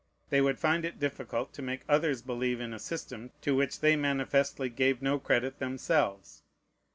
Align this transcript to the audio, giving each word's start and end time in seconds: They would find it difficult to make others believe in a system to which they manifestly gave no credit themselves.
They 0.31 0.41
would 0.41 0.57
find 0.57 0.83
it 0.83 0.97
difficult 0.97 1.53
to 1.53 1.61
make 1.61 1.83
others 1.87 2.23
believe 2.23 2.59
in 2.59 2.73
a 2.73 2.79
system 2.79 3.29
to 3.41 3.53
which 3.53 3.81
they 3.81 3.95
manifestly 3.95 4.67
gave 4.67 4.99
no 4.99 5.19
credit 5.19 5.59
themselves. 5.59 6.41